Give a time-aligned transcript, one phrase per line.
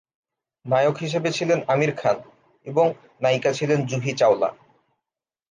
[0.65, 2.17] নায়ক হিসেবে ছিলেন আমির খান
[2.67, 2.85] এবং
[3.21, 4.49] নায়িকা ছিলেন জুহি চাওলা।